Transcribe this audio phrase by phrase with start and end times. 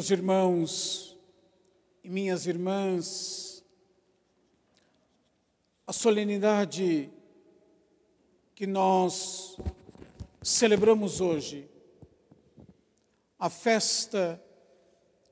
[0.00, 1.18] Meus irmãos
[2.02, 3.62] e minhas irmãs,
[5.86, 7.10] a solenidade
[8.54, 9.58] que nós
[10.42, 11.68] celebramos hoje,
[13.38, 14.42] a festa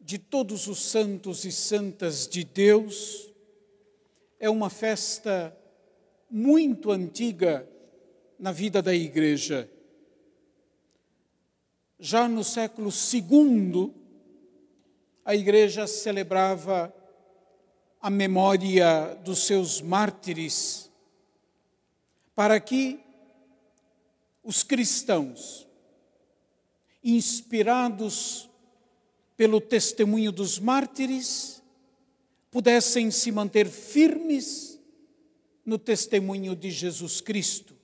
[0.02, 3.32] de todos os santos e santas de Deus,
[4.38, 5.56] é uma festa
[6.30, 7.66] muito antiga
[8.38, 9.66] na vida da igreja.
[11.98, 13.97] Já no século II,
[15.28, 16.90] a igreja celebrava
[18.00, 20.90] a memória dos seus mártires,
[22.34, 22.98] para que
[24.42, 25.68] os cristãos,
[27.04, 28.48] inspirados
[29.36, 31.62] pelo testemunho dos mártires,
[32.50, 34.80] pudessem se manter firmes
[35.62, 37.76] no testemunho de Jesus Cristo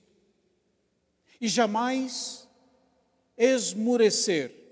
[1.39, 2.49] e jamais
[3.37, 4.64] esmurecer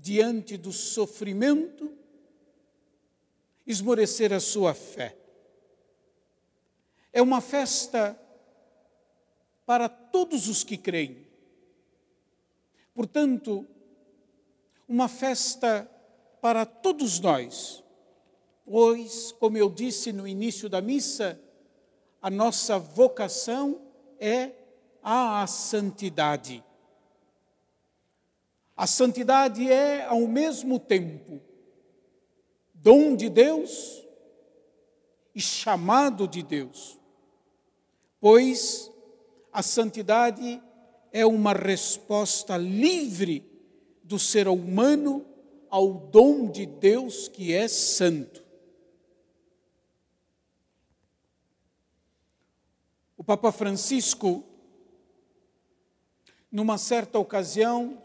[0.00, 1.92] diante do sofrimento,
[3.66, 5.16] esmorecer a sua fé.
[7.12, 8.18] É uma festa
[9.66, 11.26] para todos os que creem.
[12.94, 13.66] Portanto,
[14.88, 15.88] uma festa
[16.40, 17.84] para todos nós,
[18.64, 21.40] pois, como eu disse no início da missa,
[22.22, 23.80] a nossa vocação
[24.18, 24.52] é
[25.02, 26.64] à santidade.
[28.80, 31.38] A santidade é, ao mesmo tempo,
[32.72, 34.02] dom de Deus
[35.34, 36.98] e chamado de Deus,
[38.18, 38.90] pois
[39.52, 40.62] a santidade
[41.12, 43.44] é uma resposta livre
[44.02, 45.26] do ser humano
[45.68, 48.42] ao dom de Deus que é santo.
[53.14, 54.42] O Papa Francisco
[56.50, 58.02] numa certa ocasião,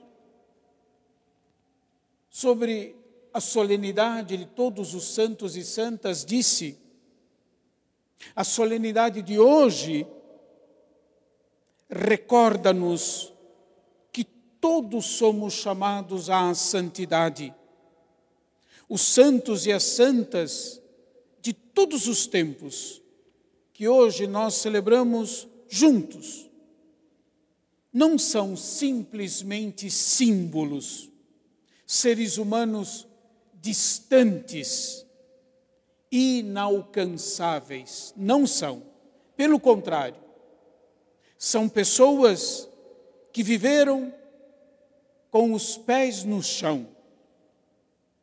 [2.35, 2.97] sobre
[3.33, 6.77] a solenidade de todos os santos e santas, disse:
[8.35, 10.05] a solenidade de hoje
[11.89, 13.31] recorda-nos
[14.11, 17.55] que todos somos chamados à santidade.
[18.89, 20.81] Os santos e as santas
[21.39, 23.01] de todos os tempos,
[23.71, 26.51] que hoje nós celebramos juntos,
[27.93, 31.14] não são simplesmente símbolos,
[31.85, 33.07] seres humanos
[33.53, 35.05] distantes,
[36.11, 38.13] inalcançáveis.
[38.15, 38.83] Não são.
[39.35, 40.23] Pelo contrário,
[41.37, 42.69] são pessoas
[43.33, 44.13] que viveram
[45.29, 46.87] com os pés no chão.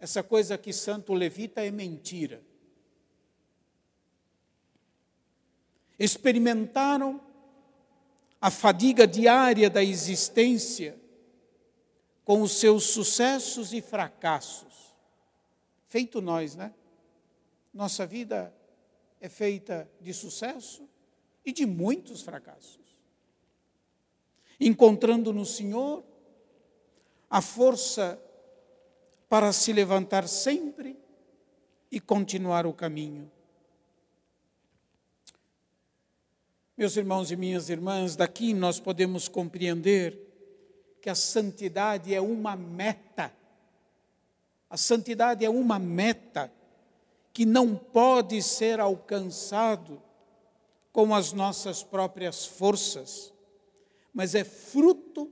[0.00, 2.42] Essa coisa que Santo Levita é mentira.
[5.98, 7.20] Experimentaram
[8.40, 10.98] a fadiga diária da existência,
[12.24, 14.94] com os seus sucessos e fracassos.
[15.88, 16.72] Feito nós, né?
[17.72, 18.54] Nossa vida
[19.20, 20.88] é feita de sucesso
[21.44, 22.80] e de muitos fracassos.
[24.60, 26.04] Encontrando no Senhor
[27.28, 28.22] a força
[29.28, 30.98] para se levantar sempre
[31.90, 33.30] e continuar o caminho.
[36.76, 40.31] Meus irmãos e minhas irmãs, daqui nós podemos compreender
[41.02, 43.34] que a santidade é uma meta.
[44.70, 46.50] A santidade é uma meta
[47.32, 50.00] que não pode ser alcançado
[50.93, 53.32] com as nossas próprias forças,
[54.14, 55.28] mas é fruto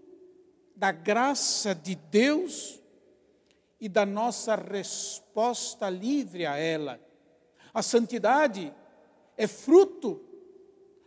[0.74, 2.80] da graça de Deus
[3.80, 7.00] e da nossa resposta livre a ela.
[7.72, 8.74] A santidade
[9.36, 10.20] é fruto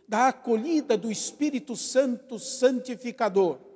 [0.08, 3.73] da acolhida do Espírito Santo santificador.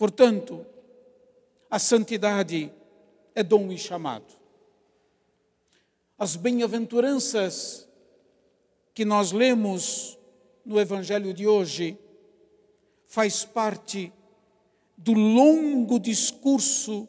[0.00, 0.64] Portanto,
[1.70, 2.72] a santidade
[3.34, 4.32] é dom e chamado.
[6.18, 7.86] As bem-aventuranças
[8.94, 10.18] que nós lemos
[10.64, 11.98] no Evangelho de hoje
[13.06, 14.10] faz parte
[14.96, 17.06] do longo discurso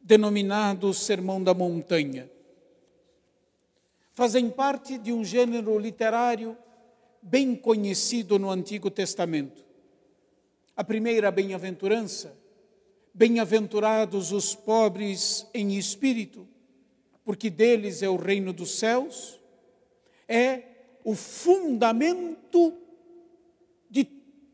[0.00, 2.30] denominado Sermão da Montanha
[4.14, 6.56] fazem parte de um gênero literário
[7.20, 9.63] bem conhecido no Antigo Testamento.
[10.76, 12.36] A primeira bem-aventurança,
[13.12, 16.48] bem-aventurados os pobres em espírito,
[17.24, 19.40] porque deles é o reino dos céus,
[20.26, 20.62] é
[21.04, 22.76] o fundamento
[23.88, 24.04] de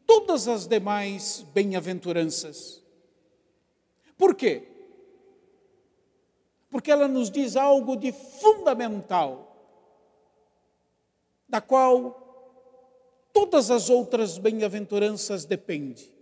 [0.07, 2.83] todas as demais bem-aventuranças.
[4.19, 4.69] Por quê?
[6.69, 9.47] Porque ela nos diz algo de fundamental
[11.49, 12.30] da qual
[13.41, 16.13] todas as outras bem-aventuranças dependem.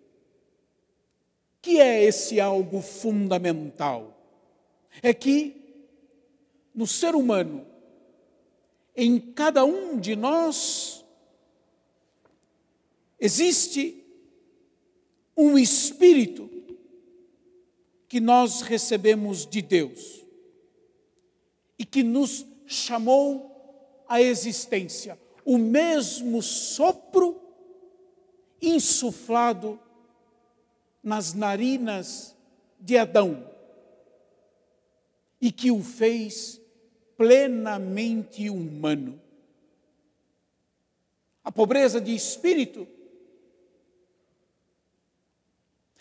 [1.61, 4.17] Que é esse algo fundamental?
[5.03, 5.56] É que
[6.73, 7.67] no ser humano,
[8.94, 11.05] em cada um de nós,
[13.19, 14.05] existe
[15.37, 16.49] um espírito
[18.09, 20.25] que nós recebemos de Deus
[21.76, 25.19] e que nos chamou à existência.
[25.50, 27.40] O mesmo sopro
[28.60, 29.80] insuflado
[31.02, 32.36] nas narinas
[32.78, 33.50] de Adão
[35.40, 36.60] e que o fez
[37.16, 39.18] plenamente humano.
[41.42, 42.86] A pobreza de espírito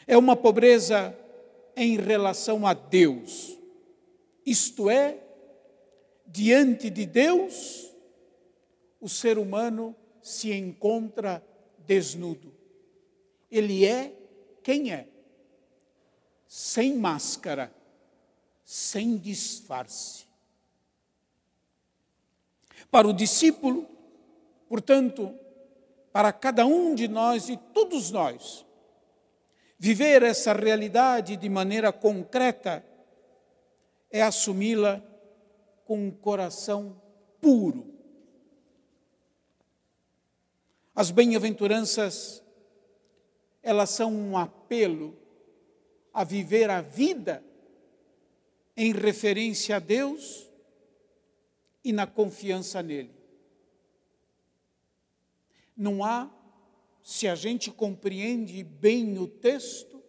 [0.06, 1.18] é uma pobreza
[1.74, 3.58] em relação a Deus,
[4.46, 5.18] isto é,
[6.26, 7.96] diante de Deus,
[9.00, 11.44] o ser humano se encontra
[11.86, 12.54] desnudo.
[13.50, 14.14] Ele é
[14.62, 15.08] quem é,
[16.48, 17.74] sem máscara,
[18.64, 20.26] sem disfarce.
[22.92, 23.88] Para o discípulo,
[24.68, 25.34] portanto,
[26.12, 28.66] para cada um de nós e todos nós,
[29.78, 32.84] viver essa realidade de maneira concreta
[34.10, 35.02] é assumi-la
[35.86, 37.02] com um coração
[37.40, 37.97] puro.
[40.98, 42.44] As bem-aventuranças,
[43.62, 45.16] elas são um apelo
[46.12, 47.44] a viver a vida
[48.76, 50.50] em referência a Deus
[51.84, 53.16] e na confiança nele.
[55.78, 56.32] Não há,
[57.04, 60.02] se a gente compreende bem o texto,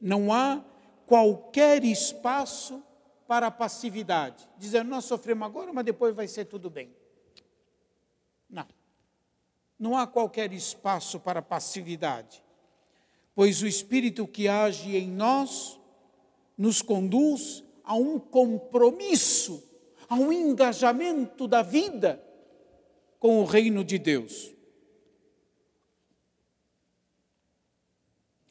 [0.00, 0.64] não há
[1.06, 2.80] qualquer espaço
[3.26, 6.95] para passividade, dizendo nós sofremos agora, mas depois vai ser tudo bem.
[9.78, 9.96] Não.
[9.96, 12.42] Há qualquer espaço para passividade,
[13.34, 15.78] pois o Espírito que age em nós
[16.56, 19.62] nos conduz a um compromisso,
[20.08, 22.22] a um engajamento da vida
[23.18, 24.54] com o reino de Deus.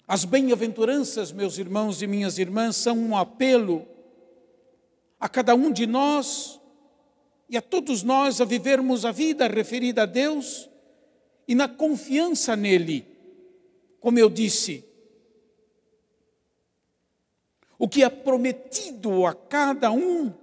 [0.07, 3.87] As bem-aventuranças, meus irmãos e minhas irmãs, são um apelo
[5.19, 6.61] a cada um de nós
[7.49, 10.69] e a todos nós a vivermos a vida referida a Deus
[11.47, 13.07] e na confiança nele.
[13.99, 14.85] Como eu disse,
[17.77, 20.33] o que é prometido a cada um,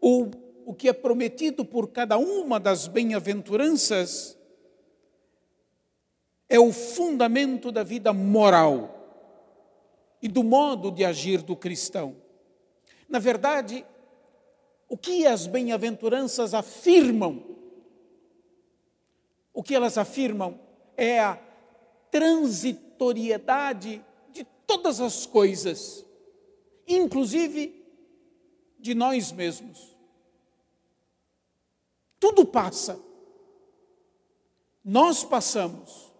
[0.00, 0.30] ou
[0.64, 4.36] o que é prometido por cada uma das bem-aventuranças,
[6.48, 8.92] é o fundamento da vida moral
[10.22, 12.16] e do modo de agir do cristão.
[13.08, 13.84] Na verdade,
[14.88, 17.55] o que as bem-aventuranças afirmam?
[19.56, 20.60] O que elas afirmam
[20.96, 21.36] é a
[22.12, 26.06] transitoriedade de todas as coisas
[26.86, 27.84] inclusive
[28.78, 29.96] de nós mesmos.
[32.20, 33.00] Tudo passa.
[34.84, 36.14] Nós passamos.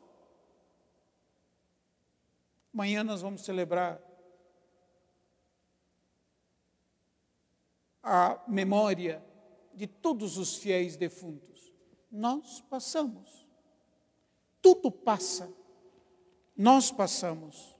[2.74, 4.02] Amanhã nós vamos celebrar
[8.02, 9.24] a memória
[9.72, 11.55] de todos os fiéis defuntos.
[12.16, 13.46] Nós passamos.
[14.62, 15.52] Tudo passa.
[16.56, 17.76] Nós passamos.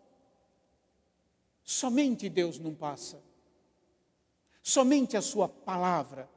[1.65, 3.19] Somente Deus não passa.
[4.63, 6.29] Somente a Sua palavra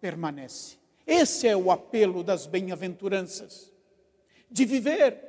[0.00, 0.78] permanece.
[1.06, 3.70] Esse é o apelo das bem-aventuranças,
[4.50, 5.20] de viver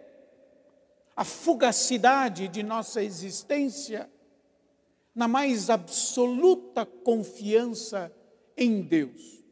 [1.15, 4.09] a fugacidade de nossa existência
[5.13, 8.15] na mais absoluta confiança
[8.55, 9.42] em Deus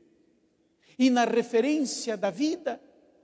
[0.98, 2.79] e na referência da vida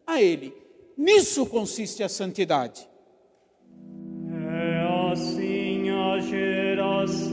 [0.05, 0.53] a Ele.
[0.97, 2.87] Nisso consiste a santidade.
[4.31, 6.17] É assim a
[7.03, 7.29] dos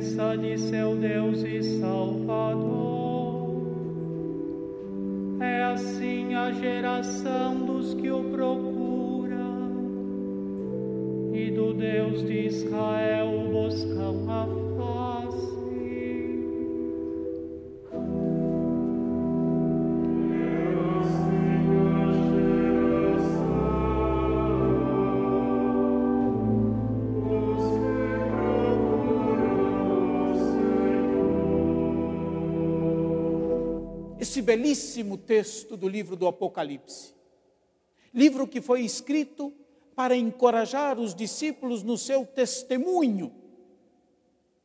[0.00, 3.50] de seu Deus e Salvador.
[5.40, 8.69] É assim a geração dos que o procuram
[34.20, 37.14] esse belíssimo texto do livro do Apocalipse.
[38.12, 39.50] Livro que foi escrito
[39.96, 43.32] para encorajar os discípulos no seu testemunho.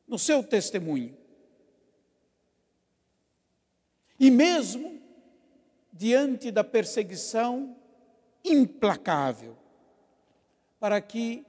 [0.05, 1.17] No seu testemunho.
[4.19, 4.99] E mesmo
[5.91, 7.77] diante da perseguição
[8.43, 9.57] implacável,
[10.79, 11.45] para que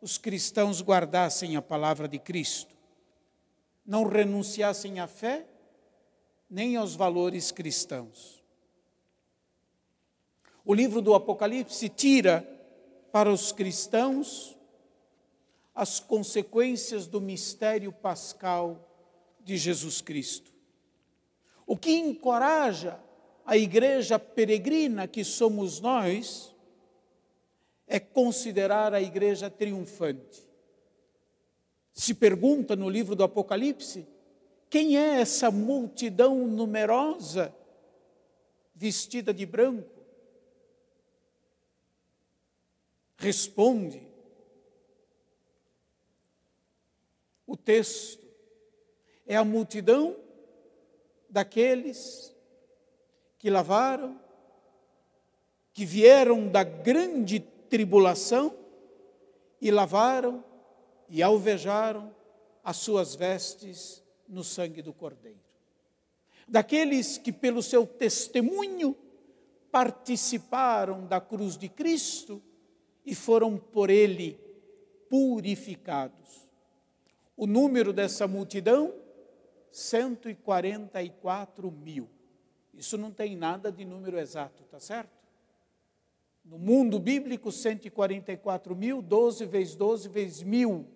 [0.00, 2.74] os cristãos guardassem a palavra de Cristo,
[3.84, 5.46] não renunciassem à fé
[6.54, 8.40] nem aos valores cristãos.
[10.64, 12.48] O livro do Apocalipse tira
[13.10, 14.56] para os cristãos
[15.74, 18.88] as consequências do mistério pascal
[19.42, 20.52] de Jesus Cristo.
[21.66, 23.00] O que encoraja
[23.44, 26.54] a igreja peregrina que somos nós
[27.88, 30.48] é considerar a igreja triunfante.
[31.92, 34.13] Se pergunta no livro do Apocalipse
[34.74, 37.54] quem é essa multidão numerosa
[38.74, 40.02] vestida de branco?
[43.16, 44.04] Responde
[47.46, 48.26] o texto.
[49.24, 50.16] É a multidão
[51.30, 52.34] daqueles
[53.38, 54.20] que lavaram,
[55.72, 58.52] que vieram da grande tribulação
[59.60, 60.44] e lavaram
[61.08, 62.12] e alvejaram
[62.64, 65.40] as suas vestes no sangue do Cordeiro.
[66.46, 68.96] Daqueles que, pelo seu testemunho,
[69.70, 72.42] participaram da cruz de Cristo
[73.04, 74.38] e foram por ele
[75.08, 76.48] purificados.
[77.36, 78.94] O número dessa multidão,
[79.70, 82.08] 144 mil.
[82.72, 85.24] Isso não tem nada de número exato, tá certo?
[86.44, 90.86] No mundo bíblico, 144 mil, 12 vezes 12 vezes mil.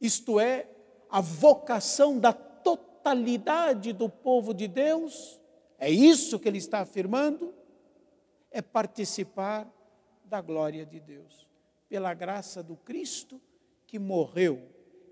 [0.00, 0.68] Isto é,
[1.10, 5.40] a vocação da totalidade do povo de Deus,
[5.78, 7.54] é isso que ele está afirmando,
[8.50, 9.70] é participar
[10.24, 11.48] da glória de Deus,
[11.88, 13.40] pela graça do Cristo
[13.86, 14.62] que morreu,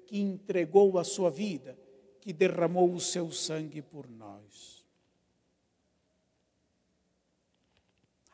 [0.07, 1.77] que entregou a sua vida,
[2.21, 4.87] que derramou o seu sangue por nós.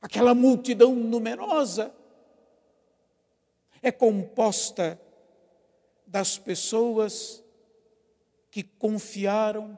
[0.02, 1.94] Aquela multidão numerosa
[3.80, 5.00] é composta
[6.06, 7.44] das pessoas
[8.54, 9.76] que confiaram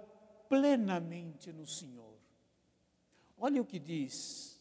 [0.50, 2.12] plenamente no Senhor.
[3.38, 4.60] Olha o que diz,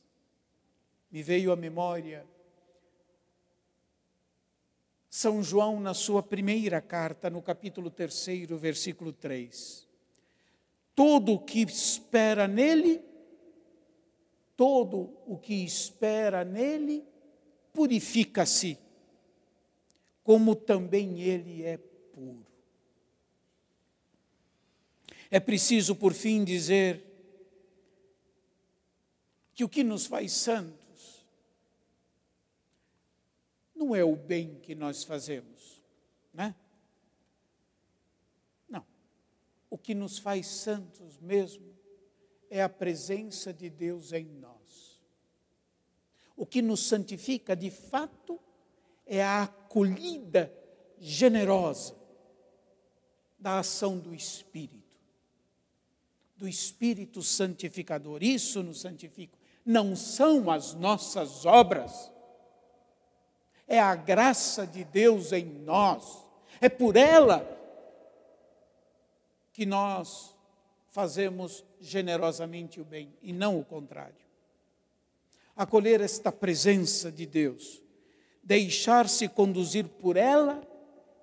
[1.11, 2.25] me veio à memória
[5.09, 9.85] São João na sua primeira carta, no capítulo 3, versículo 3.
[10.95, 13.03] Todo o que espera nele,
[14.55, 17.03] todo o que espera nele,
[17.73, 18.79] purifica-se,
[20.23, 22.54] como também ele é puro.
[25.35, 27.03] É preciso, por fim, dizer
[29.53, 31.27] que o que nos faz santos
[33.75, 35.83] não é o bem que nós fazemos,
[36.33, 36.55] né?
[38.69, 38.87] Não.
[39.69, 41.75] O que nos faz santos mesmo
[42.49, 45.03] é a presença de Deus em nós.
[46.37, 48.39] O que nos santifica de fato
[49.05, 50.49] é a acolhida
[50.97, 51.93] generosa
[53.37, 54.84] da ação do Espírito
[56.37, 58.23] do Espírito Santificador.
[58.23, 59.37] Isso nos santifica.
[59.65, 62.11] Não são as nossas obras,
[63.67, 66.23] é a graça de Deus em nós.
[66.61, 67.51] É por ela
[69.51, 70.35] que nós
[70.89, 74.25] fazemos generosamente o bem e não o contrário.
[75.55, 77.81] Acolher esta presença de Deus,
[78.43, 80.61] deixar-se conduzir por ela,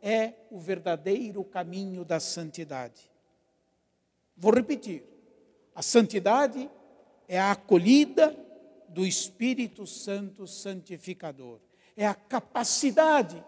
[0.00, 3.11] é o verdadeiro caminho da santidade.
[4.36, 5.04] Vou repetir:
[5.74, 6.70] a santidade
[7.28, 8.36] é a acolhida
[8.88, 11.60] do Espírito Santo santificador,
[11.96, 13.42] é a capacidade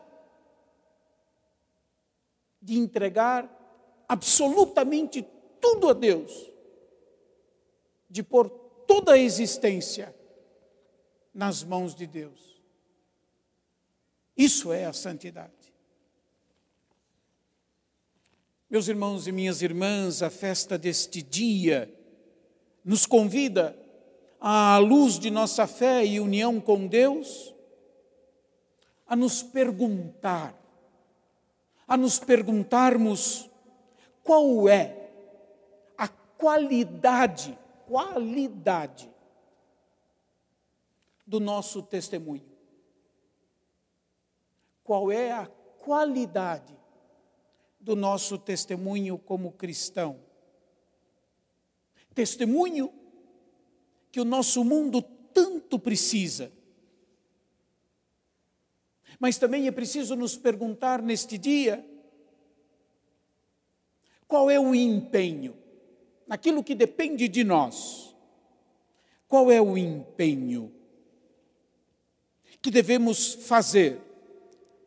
[2.61, 3.50] de entregar
[4.09, 5.26] absolutamente
[5.61, 6.50] tudo a Deus,
[8.09, 8.49] de pôr
[8.87, 10.14] toda a existência
[11.33, 12.62] nas mãos de Deus.
[14.37, 15.63] Isso é a santidade.
[18.74, 21.88] Meus irmãos e minhas irmãs, a festa deste dia
[22.84, 23.78] nos convida,
[24.40, 27.54] à luz de nossa fé e união com Deus,
[29.06, 30.60] a nos perguntar
[31.87, 33.48] a nos perguntarmos
[34.24, 35.08] qual é
[35.96, 37.56] a qualidade,
[37.87, 39.08] qualidade
[41.24, 42.42] do nosso testemunho.
[44.82, 45.46] Qual é a
[45.78, 46.73] qualidade
[47.85, 50.18] do nosso testemunho como cristão?
[52.14, 52.92] Testemunho
[54.11, 56.51] que o nosso mundo tanto precisa
[59.18, 61.85] mas também é preciso nos perguntar neste dia:
[64.27, 65.57] qual é o empenho?
[66.27, 68.14] Naquilo que depende de nós.
[69.27, 70.73] Qual é o empenho
[72.61, 74.01] que devemos fazer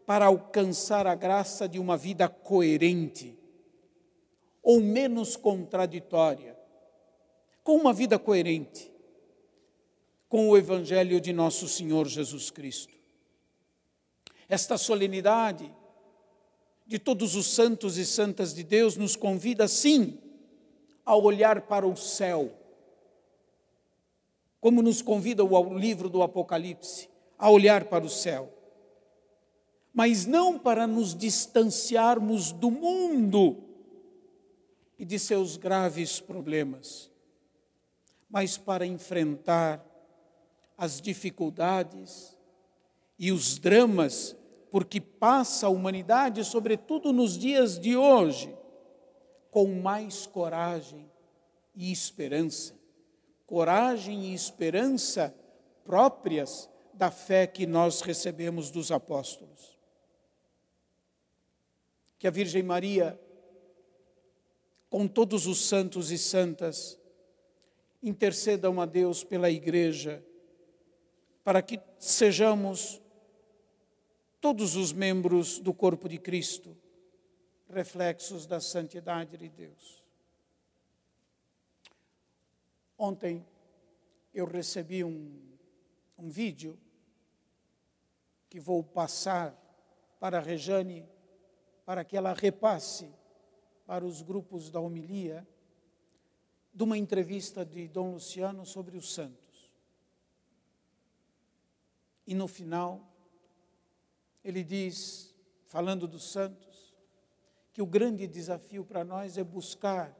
[0.07, 3.37] para alcançar a graça de uma vida coerente
[4.63, 6.57] ou menos contraditória?
[7.63, 8.91] Com uma vida coerente
[10.27, 12.97] com o Evangelho de nosso Senhor Jesus Cristo
[14.49, 15.73] esta solenidade
[16.85, 20.17] de todos os santos e santas de Deus nos convida, sim,
[21.05, 22.51] a olhar para o céu,
[24.61, 28.53] como nos convida o livro do Apocalipse, a olhar para o céu,
[29.97, 33.63] mas não para nos distanciarmos do mundo
[34.95, 37.09] e de seus graves problemas,
[38.29, 39.83] mas para enfrentar
[40.77, 42.37] as dificuldades
[43.17, 44.35] e os dramas
[44.69, 48.55] porque passa a humanidade, sobretudo nos dias de hoje,
[49.49, 51.09] com mais coragem
[51.73, 52.75] e esperança.
[53.47, 55.33] Coragem e esperança
[55.83, 59.76] próprias da fé que nós recebemos dos apóstolos.
[62.17, 63.19] Que a Virgem Maria,
[64.89, 66.99] com todos os santos e santas,
[68.01, 70.23] intercedam a Deus pela Igreja,
[71.43, 73.01] para que sejamos
[74.39, 76.77] todos os membros do corpo de Cristo,
[77.69, 80.03] reflexos da santidade de Deus.
[82.97, 83.45] Ontem
[84.33, 85.39] eu recebi um,
[86.17, 86.77] um vídeo
[88.49, 89.55] que vou passar
[90.19, 91.07] para a Rejane,
[91.87, 93.09] para que ela repasse
[93.85, 95.47] para os grupos da homilia,
[96.73, 99.71] de uma entrevista de Dom Luciano sobre os santos.
[102.27, 103.09] E no final,
[104.43, 105.33] ele diz,
[105.67, 106.93] falando dos santos,
[107.71, 110.13] que o grande desafio para nós é buscar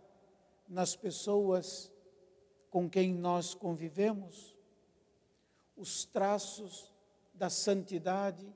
[0.70, 1.92] nas pessoas
[2.70, 4.56] com quem nós convivemos
[5.76, 6.94] os traços
[7.34, 8.56] da santidade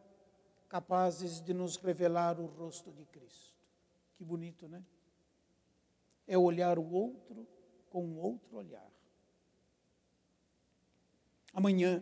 [0.72, 3.54] capazes de nos revelar o rosto de Cristo.
[4.14, 4.82] Que bonito, né?
[6.26, 7.46] É olhar o outro
[7.90, 8.90] com um outro olhar.
[11.54, 12.02] Amanhã,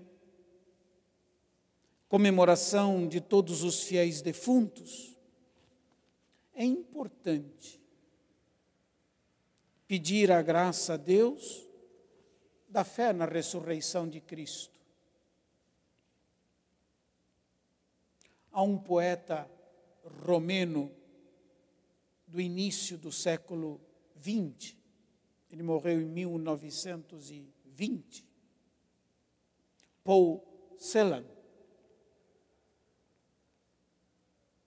[2.07, 5.17] comemoração de todos os fiéis defuntos,
[6.53, 7.81] é importante
[9.87, 11.67] pedir a graça a Deus
[12.67, 14.78] da fé na ressurreição de Cristo.
[18.59, 19.49] Há um poeta
[20.25, 20.93] romeno
[22.27, 23.79] do início do século
[24.21, 24.75] XX,
[25.49, 28.27] ele morreu em 1920,
[30.03, 30.45] Paul
[30.77, 31.23] Celan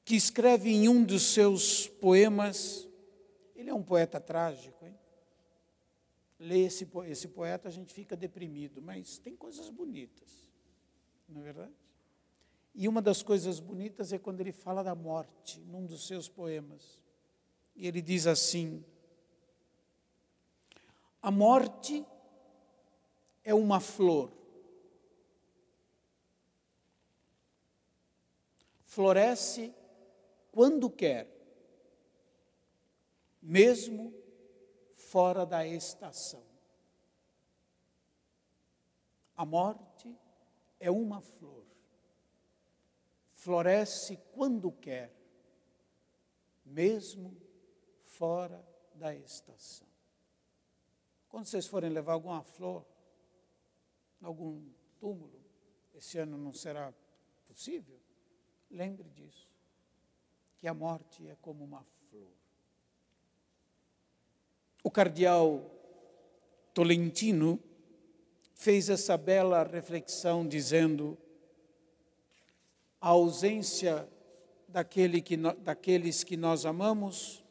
[0.07, 2.89] que escreve em um dos seus poemas,
[3.55, 4.99] ele é um poeta trágico, hein?
[6.39, 10.51] Lê esse, esse poeta, a gente fica deprimido, mas tem coisas bonitas,
[11.29, 11.82] não é verdade?
[12.75, 17.03] E uma das coisas bonitas é quando ele fala da morte, num dos seus poemas.
[17.77, 18.85] E ele diz assim:
[21.21, 22.05] A morte
[23.45, 24.33] é uma flor.
[28.85, 29.75] Floresce
[30.51, 31.27] quando quer,
[33.41, 34.15] mesmo
[34.95, 36.45] fora da estação.
[39.35, 40.15] A morte
[40.79, 41.62] é uma flor.
[43.43, 45.13] Floresce quando quer,
[46.65, 47.37] mesmo
[48.05, 49.89] fora da estação.
[51.29, 52.87] Quando vocês forem levar alguma flor,
[54.21, 54.65] algum
[55.01, 55.43] túmulo,
[55.93, 56.95] esse ano não será
[57.49, 57.99] possível,
[58.71, 59.51] lembre disso,
[60.61, 62.31] que a morte é como uma flor.
[64.85, 65.69] O cardeal
[66.73, 67.59] Tolentino
[68.55, 71.19] fez essa bela reflexão dizendo:
[73.03, 74.09] a ausência
[74.69, 77.45] daquele que, daqueles que nós amamos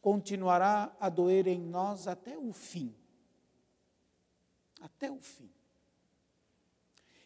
[0.00, 2.94] continuará a doer em nós até o fim.
[4.80, 5.50] Até o fim.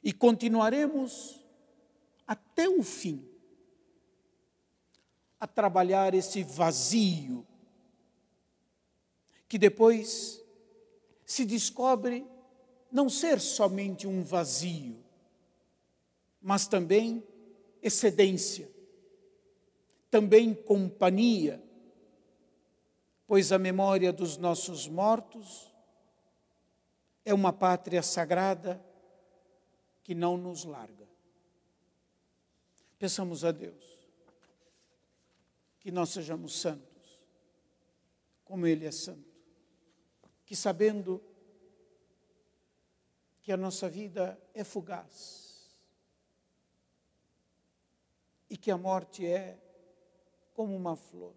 [0.02, 1.40] E continuaremos
[2.26, 3.24] até o fim
[5.38, 7.46] a trabalhar esse vazio
[9.48, 10.42] que depois
[11.24, 12.26] se descobre
[12.90, 15.01] não ser somente um vazio,
[16.42, 17.24] mas também
[17.80, 18.70] excedência,
[20.10, 21.62] também companhia,
[23.26, 25.72] pois a memória dos nossos mortos
[27.24, 28.84] é uma pátria sagrada
[30.02, 31.08] que não nos larga.
[32.98, 33.92] Peçamos a Deus
[35.78, 37.20] que nós sejamos santos,
[38.44, 39.32] como Ele é santo,
[40.44, 41.22] que sabendo
[43.40, 45.51] que a nossa vida é fugaz
[48.52, 49.58] e que a morte é
[50.52, 51.34] como uma flor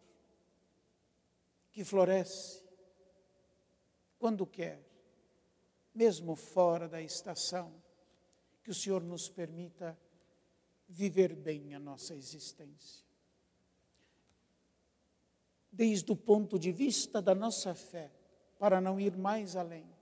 [1.71, 2.62] que floresce
[4.19, 4.84] quando quer,
[5.93, 7.73] mesmo fora da estação,
[8.62, 9.97] que o Senhor nos permita
[10.88, 13.06] viver bem a nossa existência.
[15.71, 18.12] Desde o ponto de vista da nossa fé,
[18.60, 19.95] para não ir mais além,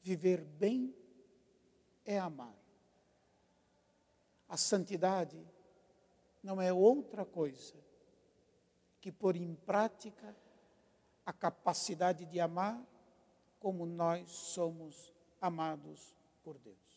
[0.00, 0.94] Viver bem
[2.04, 2.56] é amar.
[4.48, 5.38] A santidade
[6.42, 7.74] não é outra coisa
[9.00, 10.36] que pôr em prática
[11.24, 12.82] a capacidade de amar
[13.60, 16.87] como nós somos amados por Deus.